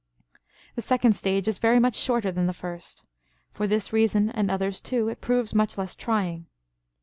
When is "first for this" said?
2.55-3.93